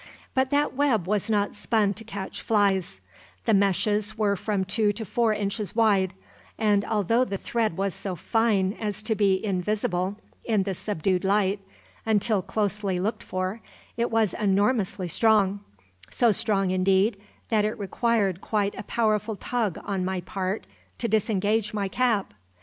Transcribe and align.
But 0.33 0.49
that 0.49 0.73
web 0.73 1.05
was 1.05 1.29
not 1.29 1.53
spun 1.53 1.93
to 1.93 2.03
catch 2.03 2.41
flies; 2.41 3.01
the 3.45 3.53
meshes 3.53 4.17
were 4.17 4.35
from 4.35 4.65
two 4.65 4.91
to 4.93 5.05
four 5.05 5.31
inches 5.31 5.75
wide; 5.75 6.15
and 6.57 6.83
although 6.83 7.23
the 7.23 7.37
thread 7.37 7.77
was 7.77 7.93
so 7.93 8.15
fine 8.15 8.73
as 8.79 9.03
to 9.03 9.13
be 9.13 9.45
invisible 9.45 10.15
in 10.43 10.63
the 10.63 10.73
subdued 10.73 11.23
light, 11.23 11.59
until 12.03 12.41
closely 12.41 12.99
looked 12.99 13.21
for, 13.21 13.61
it 13.95 14.09
was 14.09 14.33
enormously 14.33 15.07
strong; 15.07 15.59
so 16.09 16.31
strong 16.31 16.71
indeed 16.71 17.15
that 17.49 17.63
it 17.63 17.77
required 17.77 18.41
quite 18.41 18.73
a 18.79 18.89
powerful 18.89 19.35
tug 19.35 19.77
on 19.85 20.03
my 20.03 20.21
part 20.21 20.65
to 20.97 21.07
disengage 21.07 21.75
my 21.75 21.87
cap. 21.87 22.33